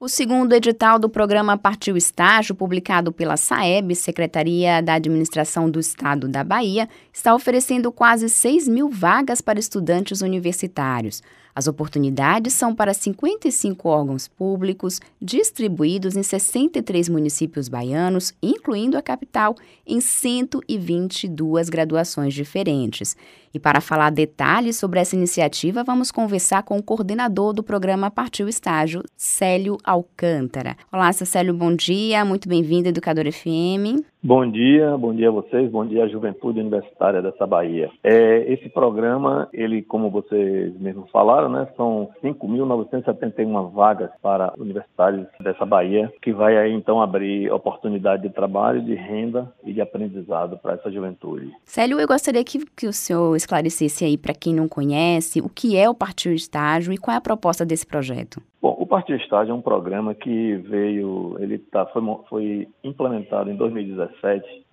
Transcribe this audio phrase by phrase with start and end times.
[0.00, 6.28] O segundo edital do programa Partiu Estágio, publicado pela SAEB, Secretaria da Administração do Estado
[6.28, 11.20] da Bahia, está oferecendo quase 6 mil vagas para estudantes universitários.
[11.52, 19.56] As oportunidades são para 55 órgãos públicos, distribuídos em 63 municípios baianos, incluindo a capital,
[19.84, 23.16] em 122 graduações diferentes.
[23.52, 28.48] E para falar detalhes sobre essa iniciativa, vamos conversar com o coordenador do programa Partiu
[28.48, 30.76] Estágio, Célio Alcântara.
[30.92, 34.04] Olá, Célio, bom dia, muito bem-vindo, Educador FM.
[34.28, 37.90] Bom dia, bom dia a vocês, bom dia à juventude universitária dessa Bahia.
[38.04, 45.64] É, esse programa, ele, como vocês mesmos falaram, né, são 5.971 vagas para universitários dessa
[45.64, 50.74] Bahia, que vai aí então abrir oportunidade de trabalho, de renda e de aprendizado para
[50.74, 51.50] essa juventude.
[51.64, 55.74] Célio, eu gostaria que, que o senhor esclarecesse aí para quem não conhece o que
[55.74, 58.42] é o Partiu Estágio e qual é a proposta desse projeto.
[58.60, 63.56] Bom, o Partiu Estágio é um programa que veio, ele tá, foi, foi implementado em
[63.56, 64.17] 2017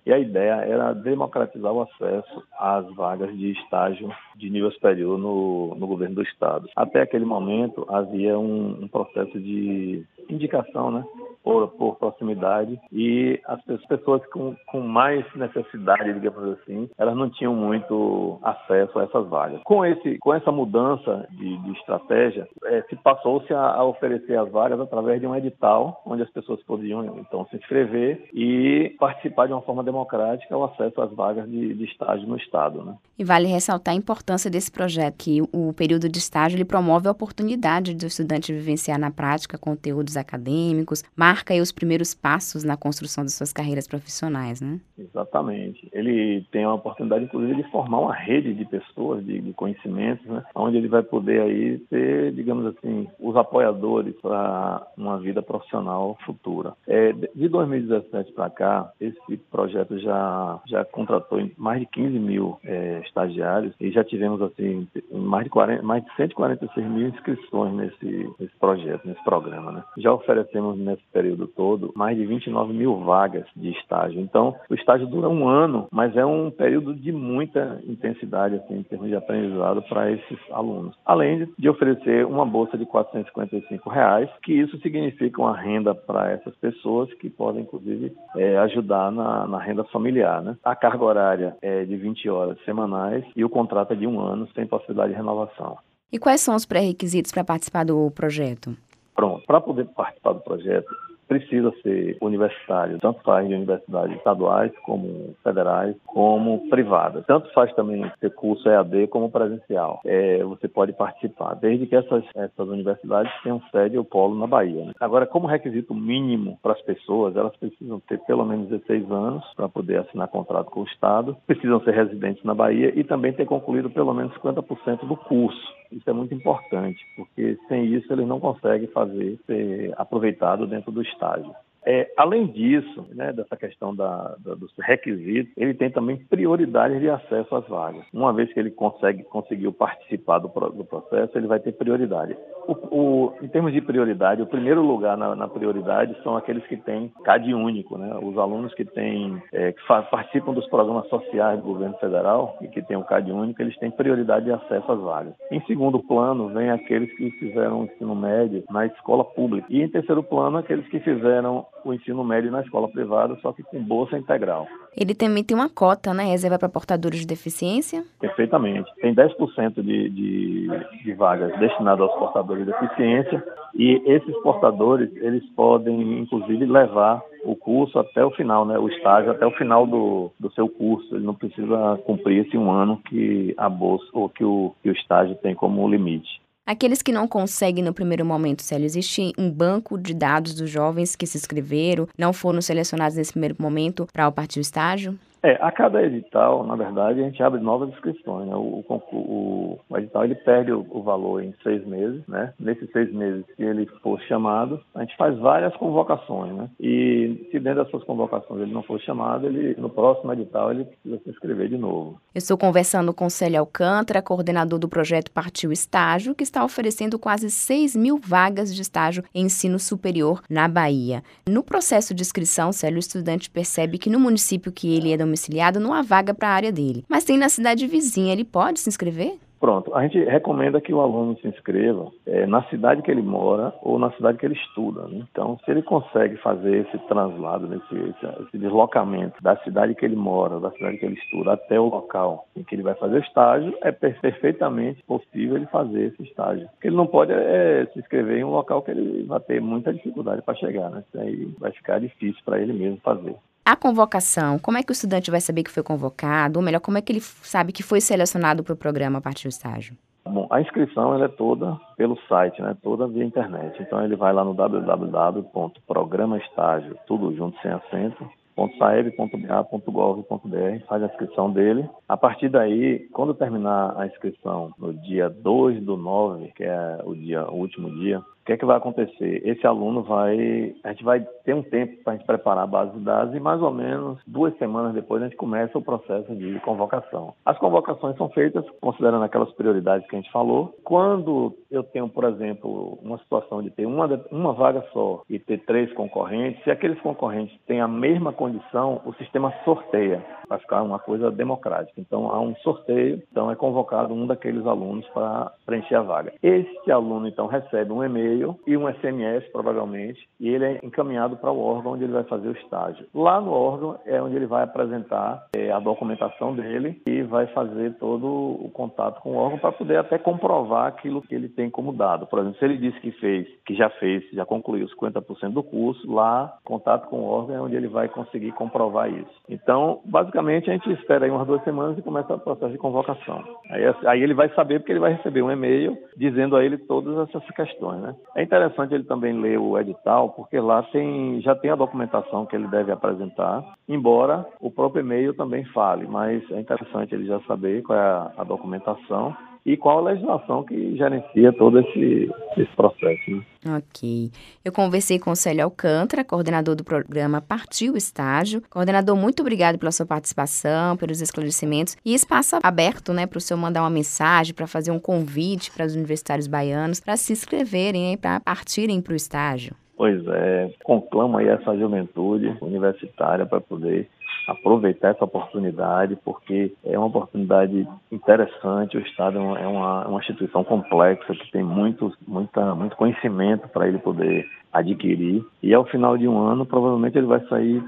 [0.04, 5.74] e a ideia era democratizar o acesso às vagas de estágio de nível superior no,
[5.74, 6.68] no governo do Estado.
[6.76, 11.04] Até aquele momento havia um, um processo de indicação, né?
[11.46, 17.54] Por, por, proximidade e as pessoas com, com mais necessidade, digamos assim, elas não tinham
[17.54, 19.60] muito acesso a essas vagas.
[19.62, 24.50] Com, esse, com essa mudança de, de estratégia, é, se passou-se a, a, oferecer as
[24.50, 29.52] vagas através de um edital, onde as pessoas podiam então se inscrever e participar de
[29.52, 32.82] uma forma democrática ao acesso às vagas de, de estágio no Estado.
[32.82, 32.96] Né?
[33.16, 37.12] E vale ressaltar a importância desse projeto, que o período de estágio ele promove a
[37.12, 41.04] oportunidade do estudante vivenciar na prática conteúdos acadêmicos,
[41.36, 44.80] marca os primeiros passos na construção de suas carreiras profissionais, né?
[44.98, 45.86] Exatamente.
[45.92, 50.42] Ele tem a oportunidade, inclusive, de formar uma rede de pessoas, de, de conhecimentos, né?
[50.54, 56.72] onde ele vai poder aí ser, digamos assim, os apoiadores para uma vida profissional futura.
[56.86, 63.02] É, de 2017 para cá, esse projeto já, já contratou mais de 15 mil é,
[63.04, 68.56] estagiários e já tivemos assim mais de, 40, mais de 146 mil inscrições nesse, nesse
[68.58, 69.72] projeto, nesse programa.
[69.72, 69.84] Né?
[69.98, 74.20] Já oferecemos nesse período todo mais de 29 mil vagas de estágio.
[74.20, 78.82] Então, o estágio dura um ano, mas é um período de muita intensidade assim, em
[78.82, 80.96] termos de aprendizado para esses alunos.
[81.04, 86.54] Além de oferecer uma bolsa de 455 reais, que isso significa uma renda para essas
[86.56, 90.42] pessoas que podem, inclusive, é, ajudar na, na renda renda familiar.
[90.42, 90.56] Né?
[90.64, 94.48] A carga horária é de 20 horas semanais e o contrato é de um ano,
[94.54, 95.76] sem possibilidade de renovação.
[96.10, 98.76] E quais são os pré-requisitos para participar do projeto?
[99.14, 100.88] Pronto, para poder participar do projeto,
[101.28, 107.24] precisa ser universitário, tanto faz de universidades estaduais como federais, como privadas.
[107.26, 110.00] Tanto faz também ser curso EAD como presencial.
[110.04, 114.86] É, você pode participar, desde que essas, essas universidades tenham sede ou polo na Bahia.
[114.86, 114.92] Né?
[115.00, 119.68] Agora, como requisito mínimo para as pessoas, elas precisam ter pelo menos 16 anos para
[119.68, 123.90] poder assinar contrato com o Estado, precisam ser residentes na Bahia e também ter concluído
[123.90, 125.76] pelo menos 50% do curso.
[125.92, 131.02] Isso é muito importante, porque sem isso eles não conseguem fazer ser aproveitado dentro do
[131.02, 131.54] estágio.
[131.88, 137.08] É, além disso, né, dessa questão da, da, dos requisitos, ele tem também prioridade de
[137.08, 138.04] acesso às vagas.
[138.12, 142.36] Uma vez que ele consegue conseguiu participar do, do processo, ele vai ter prioridade.
[142.66, 146.76] O, o, em termos de prioridade, o primeiro lugar na, na, prioridade são aqueles que
[146.76, 148.18] têm CAD único, né?
[148.20, 152.82] Os alunos que têm é, que participam dos programas sociais do governo federal e que
[152.82, 155.34] têm o CAD único, eles têm prioridade de acesso às vagas.
[155.50, 159.66] Em segundo plano, vem aqueles que fizeram o ensino médio na escola pública.
[159.70, 163.62] E em terceiro plano, aqueles que fizeram o ensino médio na escola privada, só que
[163.62, 164.66] com bolsa integral.
[164.96, 166.24] Ele também tem uma cota, né?
[166.24, 168.02] Reserva para portadores de deficiência?
[168.18, 168.90] Perfeitamente.
[169.00, 170.68] Tem 10% de, de,
[171.04, 173.44] de vagas destinadas aos portadores de deficiência
[173.74, 178.78] e esses portadores, eles podem, inclusive, levar o curso até o final, né?
[178.78, 181.14] O estágio até o final do, do seu curso.
[181.14, 184.92] Ele não precisa cumprir esse um ano que a bolsa ou que o, que o
[184.92, 186.40] estágio tem como limite.
[186.66, 191.14] Aqueles que não conseguem no primeiro momento, Célio, existe um banco de dados dos jovens
[191.14, 195.16] que se inscreveram, não foram selecionados nesse primeiro momento para o partir estágio?
[195.46, 198.48] É, a cada edital, na verdade, a gente abre novas inscrições.
[198.48, 198.56] Né?
[198.56, 202.52] O, o, o, edital ele perde o, o, valor em seis meses, né?
[202.58, 206.68] Nesses seis meses, se ele for chamado, a gente faz várias convocações, né?
[206.80, 211.22] E se dentro dessas convocações ele não for chamado, ele no próximo edital ele precisa
[211.22, 212.20] se inscrever de novo.
[212.34, 217.52] Eu estou conversando com Célia Alcântara, coordenador do projeto Partiu Estágio, que está oferecendo quase
[217.52, 221.22] 6 mil vagas de estágio em ensino superior na Bahia.
[221.48, 225.35] No processo de inscrição, Célio, o estudante percebe que no município que ele é domiciliado
[225.80, 227.04] não há vaga para a área dele.
[227.08, 229.38] Mas tem na cidade vizinha, ele pode se inscrever?
[229.58, 233.72] Pronto, a gente recomenda que o aluno se inscreva é, na cidade que ele mora
[233.82, 235.08] ou na cidade que ele estuda.
[235.08, 235.24] Né?
[235.30, 240.16] Então, se ele consegue fazer esse translado, esse, esse, esse, deslocamento da cidade que ele
[240.16, 243.22] mora, da cidade que ele estuda, até o local em que ele vai fazer o
[243.22, 246.66] estágio, é perfeitamente possível ele fazer esse estágio.
[246.66, 249.60] O que ele não pode é se inscrever em um local que ele vai ter
[249.60, 251.02] muita dificuldade para chegar, né?
[251.08, 253.34] Isso aí vai ficar difícil para ele mesmo fazer.
[253.66, 256.56] A convocação, como é que o estudante vai saber que foi convocado?
[256.56, 259.48] Ou melhor, como é que ele sabe que foi selecionado para o programa a partir
[259.48, 259.96] do estágio?
[260.24, 262.76] Bom, a inscrição ela é toda pelo site, né?
[262.80, 263.76] Toda via internet.
[263.82, 268.30] Então ele vai lá no www.programaestágio, tudo junto sem acento,
[268.78, 271.90] saeb.ba.gov.br, faz a inscrição dele.
[272.08, 277.16] A partir daí, quando terminar a inscrição no dia 2 do 9, que é o
[277.16, 279.42] dia o último dia, que é que vai acontecer?
[279.44, 282.92] Esse aluno vai, a gente vai ter um tempo para a gente preparar a base
[282.92, 286.58] de dados e mais ou menos duas semanas depois a gente começa o processo de
[286.60, 287.34] convocação.
[287.44, 290.74] As convocações são feitas considerando aquelas prioridades que a gente falou.
[290.84, 295.58] Quando eu tenho, por exemplo, uma situação de ter uma, uma vaga só e ter
[295.64, 301.00] três concorrentes, se aqueles concorrentes têm a mesma condição, o sistema sorteia para ficar uma
[301.00, 302.00] coisa democrática.
[302.00, 306.32] Então há um sorteio, então é convocado um daqueles alunos para preencher a vaga.
[306.40, 311.36] Este aluno então recebe um e-mail e-mail e um SMS, provavelmente, e ele é encaminhado
[311.36, 313.06] para o órgão onde ele vai fazer o estágio.
[313.14, 317.94] Lá no órgão é onde ele vai apresentar é, a documentação dele e vai fazer
[317.94, 321.92] todo o contato com o órgão para poder até comprovar aquilo que ele tem como
[321.92, 322.26] dado.
[322.26, 326.10] Por exemplo, se ele disse que fez, que já fez, já concluiu 50% do curso,
[326.10, 329.30] lá, contato com o órgão é onde ele vai conseguir comprovar isso.
[329.48, 333.42] Então, basicamente, a gente espera aí umas duas semanas e começa o processo de convocação.
[333.70, 337.28] Aí, aí ele vai saber porque ele vai receber um e-mail dizendo a ele todas
[337.28, 338.14] essas questões, né?
[338.34, 342.54] É interessante ele também ler o edital, porque lá tem, já tem a documentação que
[342.54, 347.82] ele deve apresentar, embora o próprio e-mail também fale, mas é interessante ele já saber
[347.82, 349.34] qual é a, a documentação
[349.66, 353.30] e qual a legislação que gerencia todo esse, esse processo.
[353.32, 353.42] Né?
[353.76, 354.30] Ok.
[354.64, 358.62] Eu conversei com o Célio Alcântara, coordenador do programa Partiu Estágio.
[358.70, 363.58] Coordenador, muito obrigado pela sua participação, pelos esclarecimentos e espaço aberto né, para o senhor
[363.58, 368.38] mandar uma mensagem, para fazer um convite para os universitários baianos para se inscreverem, para
[368.38, 369.74] partirem para o estágio.
[369.96, 374.08] Pois é, conclamo aí essa juventude universitária para poder
[374.46, 378.96] aproveitar essa oportunidade, porque é uma oportunidade interessante.
[378.96, 383.88] O Estado é uma, é uma instituição complexa que tem muito, muita, muito conhecimento para
[383.88, 385.44] ele poder adquirir.
[385.62, 387.82] E ao final de um ano, provavelmente ele vai sair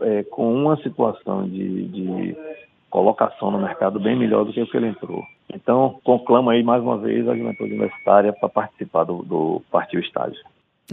[0.00, 2.36] é, com uma situação de, de
[2.88, 5.22] colocação no mercado bem melhor do que o que ele entrou.
[5.52, 10.40] Então, conclamo aí mais uma vez a juventude universitária para participar do, do Partiu Estágio.